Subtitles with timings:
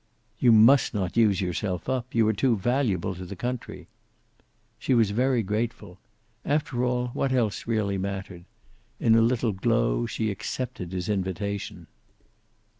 [0.39, 2.15] "You must not use yourself up.
[2.15, 3.87] You are too valuable to the country."
[4.79, 5.99] She was very grateful.
[6.43, 8.45] After all, what else really mattered?
[8.99, 11.85] In a little glow she accepted his invitation.